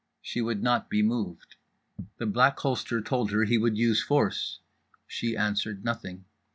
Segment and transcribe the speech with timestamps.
[0.19, 1.57] She would not be moved.
[2.17, 6.25] The Black Holster told her he would use force—she answered nothing.